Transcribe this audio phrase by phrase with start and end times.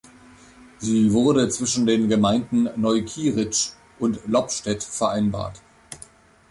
[0.79, 5.61] Sie wurde zwischen den Gemeinden Neukieritzsch und Lobstädt vereinbart.